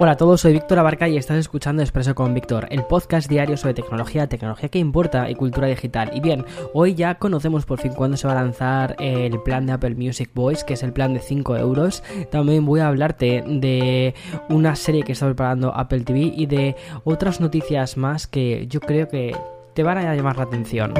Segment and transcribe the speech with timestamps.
[0.00, 3.56] Hola a todos, soy Víctor Abarca y estás escuchando Expreso con Víctor, el podcast diario
[3.56, 6.12] sobre tecnología, tecnología que importa y cultura digital.
[6.14, 9.72] Y bien, hoy ya conocemos por fin cuándo se va a lanzar el plan de
[9.72, 12.04] Apple Music Voice, que es el plan de 5 euros.
[12.30, 14.14] También voy a hablarte de
[14.48, 19.08] una serie que está preparando Apple TV y de otras noticias más que yo creo
[19.08, 19.34] que
[19.74, 20.94] te van a llamar la atención.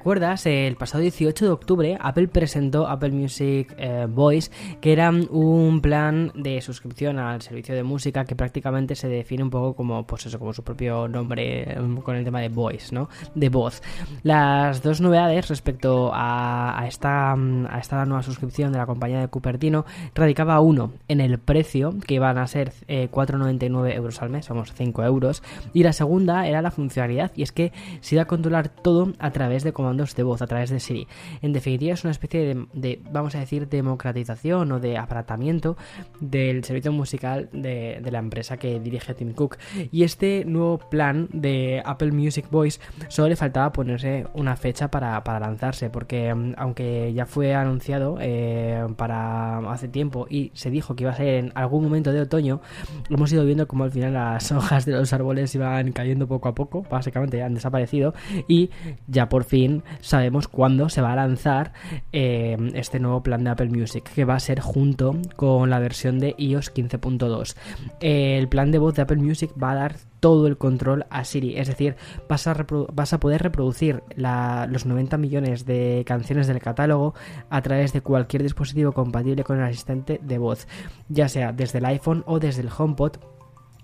[0.00, 5.82] Acuerdas, el pasado 18 de octubre Apple presentó Apple Music eh, Voice, que era un
[5.82, 10.24] plan de suscripción al servicio de música que prácticamente se define un poco como, pues
[10.24, 13.10] eso, como su propio nombre con el tema de voice, ¿no?
[13.34, 13.82] De voz.
[14.22, 19.84] Las dos novedades respecto a, esta, a esta nueva suscripción de la compañía de Cupertino
[20.14, 24.72] radicaba uno en el precio, que iban a ser 4,99 eh, euros al mes, vamos,
[24.74, 25.42] 5 euros,
[25.74, 29.30] y la segunda era la funcionalidad, y es que se iba a controlar todo a
[29.30, 31.06] través de comandos de voz a través de Siri.
[31.42, 35.76] En definitiva, es una especie de, vamos a decir, democratización o de aparatamiento
[36.20, 39.58] del servicio musical de, la empresa que dirige Tim Cook.
[39.92, 45.20] Y este nuevo plan de Apple Music Voice solo le faltaba ponerse una fecha para,
[45.40, 51.04] lanzarse, porque mm, aunque ya fue anunciado eh, para hace tiempo y se dijo que
[51.04, 52.60] iba a ser en algún momento de otoño,
[53.08, 56.54] hemos ido viendo como al final las hojas de los árboles iban cayendo poco a
[56.54, 58.14] poco, básicamente han desaparecido
[58.48, 58.70] y
[59.06, 61.72] ya por fin sabemos cuándo se va a lanzar
[62.12, 66.18] eh, este nuevo plan de Apple Music, que va a ser junto con la versión
[66.18, 67.56] de iOS 15.2.
[68.00, 71.56] el plan de voz de Apple Music va a dar todo el control a Siri.
[71.56, 71.96] Es decir,
[72.28, 77.14] vas a, vas a poder reproducir los 90 millones de canciones del catálogo
[77.48, 80.68] a través de cualquier dispositivo compatible con el asistente de voz,
[81.08, 83.16] ya sea desde el iPhone o desde el HomePod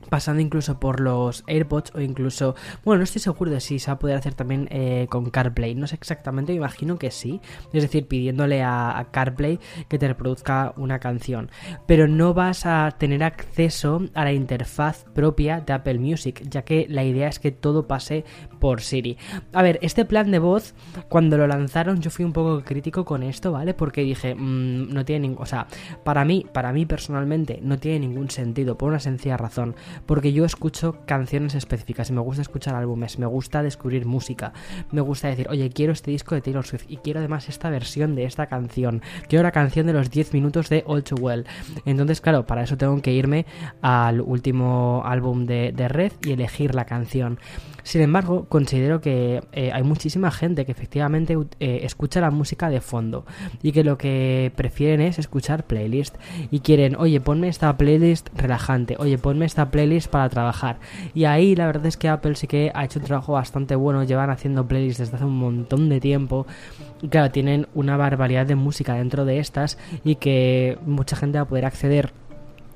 [0.09, 3.95] pasando incluso por los AirPods o incluso, bueno, no estoy seguro de si se va
[3.95, 7.41] a poder hacer también eh, con CarPlay, no sé exactamente, me imagino que sí,
[7.73, 11.51] es decir, pidiéndole a, CarPlay que te reproduzca una canción,
[11.87, 16.87] pero no vas a tener acceso a la interfaz propia de Apple Music, ya que
[16.89, 18.25] la idea es que todo pase
[18.59, 19.17] por Siri.
[19.53, 20.75] A ver, este plan de voz,
[21.09, 23.75] cuando lo lanzaron yo fui un poco crítico con esto, ¿vale?
[23.75, 25.67] Porque dije, mm, no tiene ningún, o sea,
[26.05, 29.75] para mí, para mí personalmente, no tiene ningún sentido, por una sencilla razón
[30.05, 34.53] porque yo escucho canciones específicas me gusta escuchar álbumes, me gusta descubrir música,
[34.91, 38.15] me gusta decir, oye, quiero este disco de Taylor Swift y quiero además esta versión
[38.15, 41.47] de esta canción, quiero la canción de los 10 minutos de All Too Well.
[41.85, 43.47] Entonces, claro, para eso tengo que irme
[43.83, 47.39] al último álbum de, Red y elegir la canción.
[47.85, 52.81] Sin embargo, considero que eh, hay muchísima gente que efectivamente eh, escucha la música de
[52.81, 53.25] fondo
[53.63, 56.17] y que lo que prefieren es escuchar playlist
[56.51, 60.79] y quieren, oye, ponme esta playlist relajante, oye, ponme esta playlist para trabajar.
[61.15, 64.05] Y ahí la verdad es que Apple sí que ha hecho un trabajo bastante bueno,
[64.05, 66.47] llevan haciendo playlists desde hace un montón de tiempo.
[67.09, 71.49] Claro, tienen una barbaridad de música dentro de estas y que mucha gente va a
[71.49, 72.13] poder acceder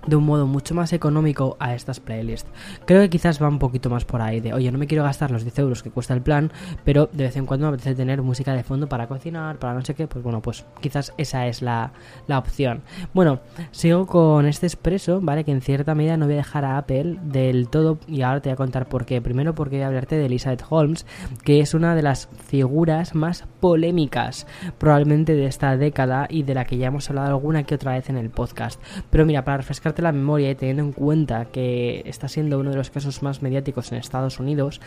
[0.07, 2.51] de un modo mucho más económico a estas playlists.
[2.87, 5.43] Creo que quizás va un poquito más por ahí oye, no me quiero gastar los
[5.43, 6.51] 10 euros que cuesta el plan,
[6.85, 9.85] pero de vez en cuando me apetece tener música de fondo para cocinar, para no
[9.85, 11.93] sé qué, pues bueno, pues quizás esa es la,
[12.27, 12.83] la opción.
[13.13, 13.41] Bueno,
[13.71, 15.45] sigo con este expreso, ¿vale?
[15.45, 18.49] Que en cierta medida no voy a dejar a Apple del todo y ahora te
[18.49, 19.21] voy a contar por qué.
[19.21, 21.07] Primero porque voy a hablarte de Elizabeth Holmes,
[21.45, 24.47] que es una de las figuras más polémicas
[24.79, 28.09] probablemente de esta década y de la que ya hemos hablado alguna que otra vez
[28.09, 28.81] en el podcast.
[29.11, 29.59] Pero mira, para
[30.03, 33.93] la memoria y teniendo en cuenta que está siendo uno de los casos más mediáticos
[33.93, 34.81] en Estados Unidos,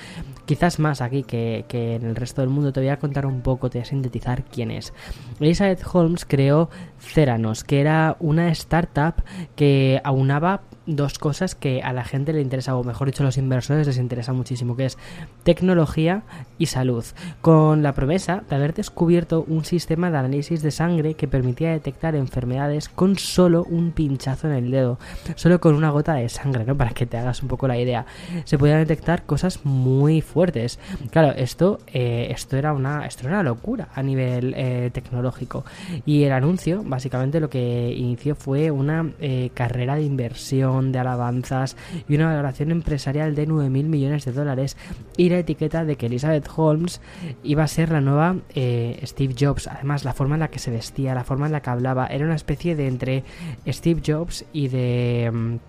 [0.46, 3.42] quizás más aquí que, que en el resto del mundo, te voy a contar un
[3.42, 4.94] poco, te voy a sintetizar quién es.
[5.40, 9.24] Elizabeth Holmes creó Ceranos, que era una startup
[9.56, 13.38] que aunaba dos cosas que a la gente le interesa, o mejor dicho, a los
[13.38, 14.98] inversores les interesa muchísimo, que es
[15.44, 16.24] tecnología
[16.58, 17.04] y salud,
[17.42, 22.16] con la promesa de haber descubierto un sistema de análisis de sangre que permitía detectar
[22.16, 25.00] enfermedades con solo un pinchazo en el dedo,
[25.36, 26.78] solo con una gota de sangre, ¿no?
[26.78, 28.06] Para que te hagas un poco la idea.
[28.46, 30.80] Se podían detectar cosas muy fuertes.
[31.12, 35.66] Claro, esto, eh, esto era una, esto era una locura a nivel eh, tecnológico.
[36.06, 41.76] Y el anuncio, básicamente, lo que inició fue una eh, carrera de inversión de alabanzas
[42.08, 44.78] y una valoración empresarial de 9.000 millones de dólares
[45.18, 47.02] y la etiqueta de que Elizabeth Holmes
[47.44, 49.68] iba a ser la nueva eh, Steve Jobs.
[49.68, 52.26] Además, la forma en la que se vestía, la forma en la que hablaba, era
[52.26, 53.24] una especie de entre
[53.68, 55.60] Steve Jobs y de...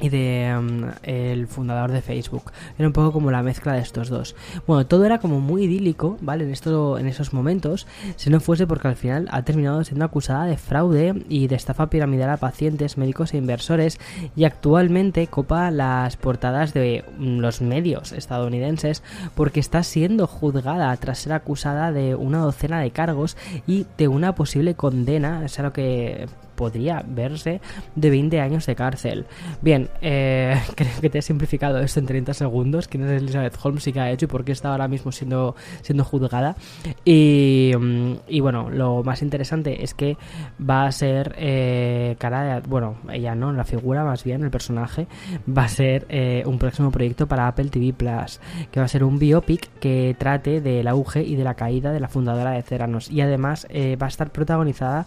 [0.00, 2.52] Y de mm, el fundador de Facebook.
[2.78, 4.34] Era un poco como la mezcla de estos dos.
[4.66, 6.44] Bueno, todo era como muy idílico, ¿vale?
[6.44, 7.86] En esto en esos momentos,
[8.16, 11.90] si no fuese porque al final ha terminado siendo acusada de fraude y de estafa
[11.90, 13.98] piramidal a pacientes, médicos e inversores
[14.36, 19.02] y actualmente copa las portadas de mm, los medios estadounidenses
[19.34, 23.36] porque está siendo juzgada tras ser acusada de una docena de cargos
[23.66, 26.26] y de una posible condena, es lo que
[26.60, 27.58] podría verse
[27.94, 29.24] de 20 años de cárcel.
[29.62, 32.86] Bien, eh, creo que te he simplificado esto en 30 segundos.
[32.86, 35.56] ¿Quién es Elizabeth Holmes y qué ha hecho y por qué está ahora mismo siendo,
[35.80, 36.56] siendo juzgada?
[37.02, 40.18] Y, mm, y bueno, lo más interesante es que
[40.60, 45.06] va a ser eh, cara de, Bueno, ella no, la figura más bien, el personaje,
[45.48, 48.38] va a ser eh, un próximo proyecto para Apple TV Plus,
[48.70, 52.00] que va a ser un biopic que trate del auge y de la caída de
[52.00, 53.10] la fundadora de Ceranos.
[53.10, 55.06] Y además va a estar protagonizada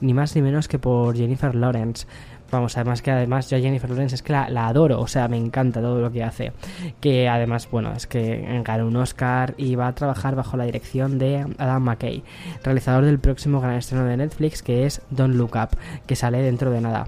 [0.00, 2.06] ni más ni menos que por Jennifer Lawrence.
[2.50, 5.38] Vamos, además que además yo a Jennifer Lawrence es que la, adoro, o sea, me
[5.38, 6.52] encanta todo lo que hace.
[7.00, 11.18] Que además, bueno, es que ganó un Oscar y va a trabajar bajo la dirección
[11.18, 12.22] de Adam McKay,
[12.62, 16.70] realizador del próximo gran estreno de Netflix que es Don't Look Up, que sale dentro
[16.70, 17.06] de nada.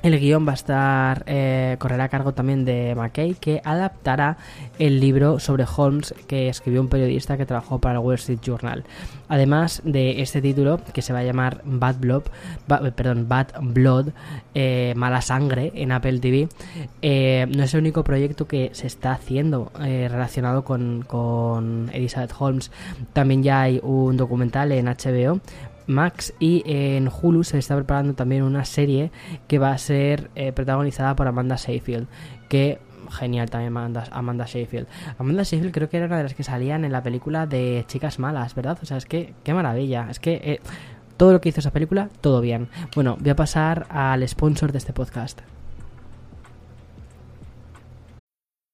[0.00, 4.36] El guion va a estar, eh, correrá a cargo también de McKay, que adaptará
[4.78, 8.84] el libro sobre Holmes que escribió un periodista que trabajó para el Wall Street Journal.
[9.28, 12.22] Además de este título, que se va a llamar Bad Blood,
[12.94, 14.10] perdón, Bad Blood,
[14.54, 16.48] eh, Mala Sangre en Apple TV,
[17.02, 22.70] eh, no es el único proyecto que se está haciendo relacionado con, con Elizabeth Holmes.
[23.12, 25.40] También ya hay un documental en HBO
[25.88, 29.10] Max y en Hulu se está preparando también una serie
[29.48, 32.06] que va a ser eh, protagonizada por Amanda Seyfield,
[32.48, 32.78] que
[33.10, 34.46] genial también Amanda, Amanda.
[35.18, 38.18] Amanda Seyfield creo que era una de las que salían en la película de Chicas
[38.18, 38.78] Malas, ¿verdad?
[38.82, 40.60] O sea, es que qué maravilla, es que eh,
[41.16, 42.68] todo lo que hizo esa película, todo bien.
[42.94, 45.40] Bueno, voy a pasar al sponsor de este podcast.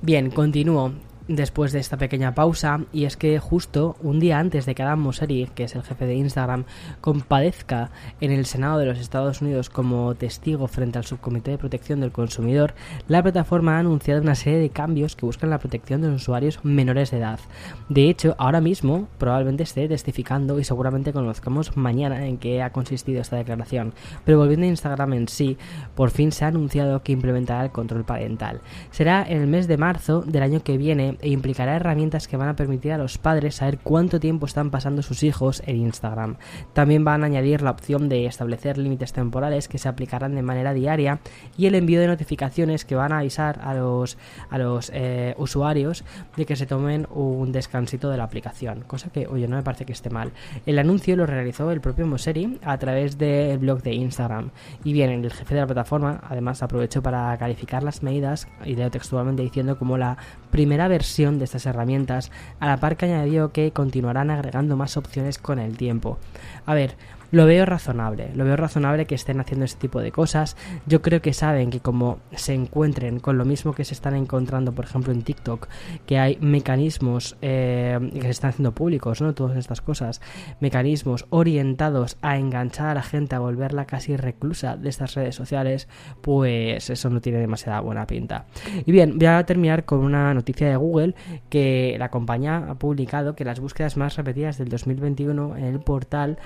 [0.00, 0.92] Bien, continúo
[1.28, 5.00] después de esta pequeña pausa y es que justo un día antes de que Adam
[5.00, 6.64] Mosseri, que es el jefe de Instagram,
[7.00, 7.90] compadezca
[8.20, 12.12] en el Senado de los Estados Unidos como testigo frente al Subcomité de Protección del
[12.12, 12.74] Consumidor,
[13.06, 16.64] la plataforma ha anunciado una serie de cambios que buscan la protección de los usuarios
[16.64, 17.40] menores de edad.
[17.88, 23.20] De hecho, ahora mismo probablemente esté testificando y seguramente conozcamos mañana en qué ha consistido
[23.20, 23.92] esta declaración.
[24.24, 25.58] Pero volviendo a Instagram en sí,
[25.94, 28.60] por fin se ha anunciado que implementará el control parental.
[28.90, 32.48] Será en el mes de marzo del año que viene e implicará herramientas que van
[32.48, 36.36] a permitir a los padres saber cuánto tiempo están pasando sus hijos en Instagram.
[36.72, 40.72] También van a añadir la opción de establecer límites temporales que se aplicarán de manera
[40.72, 41.20] diaria
[41.56, 44.16] y el envío de notificaciones que van a avisar a los,
[44.50, 46.04] a los eh, usuarios
[46.36, 49.84] de que se tomen un descansito de la aplicación, cosa que, oye, no me parece
[49.84, 50.32] que esté mal.
[50.66, 54.50] El anuncio lo realizó el propio Moseri a través del blog de Instagram.
[54.84, 58.90] Y bien, el jefe de la plataforma además aprovechó para calificar las medidas, y leo
[58.90, 60.16] textualmente diciendo como la
[60.50, 65.38] primera versión de estas herramientas, a la par que añadió que continuarán agregando más opciones
[65.38, 66.18] con el tiempo.
[66.66, 66.96] A ver,
[67.30, 70.56] lo veo razonable, lo veo razonable que estén haciendo este tipo de cosas.
[70.86, 74.72] Yo creo que saben que como se encuentren con lo mismo que se están encontrando,
[74.72, 75.68] por ejemplo, en TikTok,
[76.06, 79.34] que hay mecanismos eh, que se están haciendo públicos, ¿no?
[79.34, 80.20] Todas estas cosas,
[80.60, 85.88] mecanismos orientados a enganchar a la gente, a volverla casi reclusa de estas redes sociales,
[86.20, 88.46] pues eso no tiene demasiada buena pinta.
[88.86, 91.14] Y bien, voy a terminar con una noticia de Google
[91.50, 96.38] que la compañía ha publicado que las búsquedas más repetidas del 2021 en el portal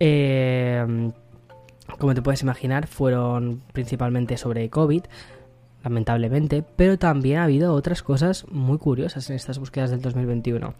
[0.00, 1.10] eh,
[1.98, 5.02] como te puedes imaginar, fueron principalmente sobre COVID.
[5.84, 10.74] Lamentablemente, pero también ha habido otras cosas muy curiosas en estas búsquedas del 2021.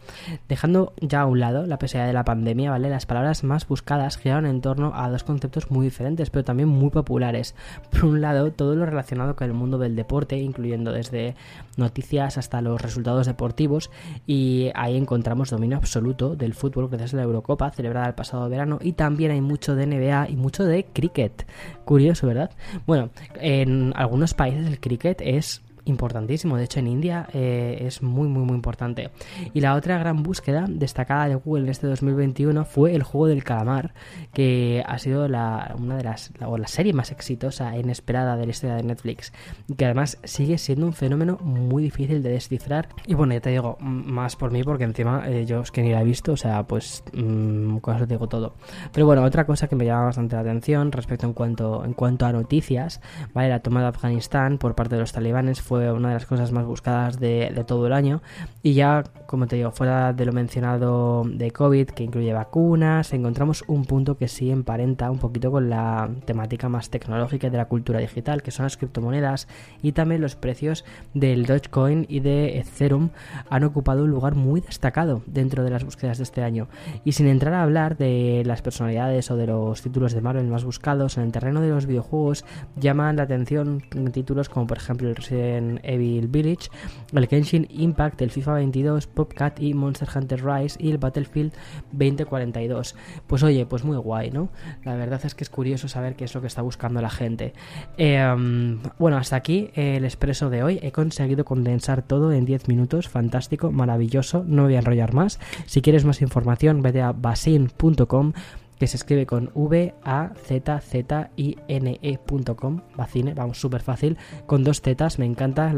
[0.48, 2.90] Dejando ya a un lado la pesadilla de la pandemia, ¿vale?
[2.90, 6.90] Las palabras más buscadas giraron en torno a dos conceptos muy diferentes, pero también muy
[6.90, 7.54] populares.
[7.90, 11.36] Por un lado, todo lo relacionado con el mundo del deporte, incluyendo desde
[11.76, 13.90] noticias hasta los resultados deportivos,
[14.26, 18.78] y ahí encontramos dominio absoluto del fútbol gracias a la Eurocopa celebrada el pasado verano,
[18.82, 21.46] y también hay mucho de NBA y mucho de cricket.
[21.84, 22.50] Curioso, ¿verdad?
[22.86, 24.80] Bueno, en algunos países el
[25.20, 26.56] es importantísimo.
[26.56, 29.10] De hecho, en India eh, es muy, muy, muy importante.
[29.54, 33.44] Y la otra gran búsqueda destacada de Google en este 2021 fue el juego del
[33.44, 33.94] calamar,
[34.32, 38.36] que ha sido la, una de las, la, o la serie más exitosa e inesperada
[38.36, 39.32] de la historia de Netflix.
[39.76, 42.88] Que además sigue siendo un fenómeno muy difícil de descifrar.
[43.06, 45.90] Y bueno, ya te digo, más por mí, porque encima eh, yo es que ni
[45.90, 48.54] la he visto, o sea, pues mmm, con eso te digo todo.
[48.92, 52.26] Pero bueno, otra cosa que me llama bastante la atención respecto en cuanto, en cuanto
[52.26, 53.00] a noticias,
[53.34, 53.48] ¿vale?
[53.48, 56.64] La toma de Afganistán por parte de los talibanes fue una de las cosas más
[56.66, 58.22] buscadas de, todo el año.
[58.62, 63.64] Y ya, como te digo, fuera de lo mencionado de COVID, que incluye vacunas, encontramos
[63.66, 68.00] un punto que sí emparenta un poquito con la temática más tecnológica de la cultura
[68.00, 69.48] digital, que son las criptomonedas
[69.82, 73.10] y también los precios del Dogecoin y de Ethereum
[73.50, 76.68] han ocupado un lugar muy destacado dentro de las búsquedas de este año.
[77.04, 80.64] Y sin entrar a hablar de las personalidades o de los títulos de Marvel más
[80.64, 82.44] buscados en el terreno de los videojuegos,
[82.76, 83.82] llaman la atención
[84.12, 86.68] títulos como por ejemplo el Resident Evil Village,
[87.12, 91.52] el Genshin Impact, el FIFA 22, Popcat y Monster Hunter Rise y el Battlefield
[91.92, 92.94] 2042.
[93.26, 94.48] Pues oye, pues muy guay, ¿no?
[94.84, 97.52] La verdad es que es curioso saber qué es lo que está buscando la gente.
[97.96, 100.78] Eh, bueno, hasta aquí el expreso de hoy.
[100.82, 103.08] He conseguido condensar todo en 10 minutos.
[103.08, 104.44] Fantástico, maravilloso.
[104.46, 105.38] No me voy a enrollar más.
[105.66, 108.32] Si quieres más información, vete a basin.com
[108.78, 114.16] que se escribe con V A Z Z I N E.com, Vacine, vamos, súper fácil,
[114.46, 115.72] con dos zetas, me encanta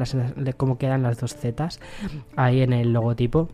[0.57, 1.81] cómo quedan las dos zetas
[2.37, 3.49] ahí en el logotipo.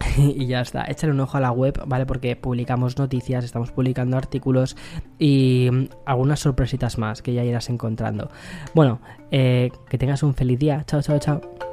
[0.16, 2.06] y ya está, échale un ojo a la web, ¿vale?
[2.06, 4.76] Porque publicamos noticias, estamos publicando artículos
[5.18, 5.68] y
[6.06, 8.30] algunas sorpresitas más que ya irás encontrando.
[8.74, 10.84] Bueno, eh, que tengas un feliz día.
[10.86, 11.71] Chao, chao, chao.